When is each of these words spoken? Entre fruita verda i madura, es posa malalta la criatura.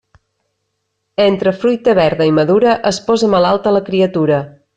Entre 1.25 1.53
fruita 1.65 1.95
verda 1.99 2.27
i 2.31 2.33
madura, 2.39 2.73
es 2.93 3.01
posa 3.11 3.31
malalta 3.35 3.77
la 3.79 3.85
criatura. 3.93 4.43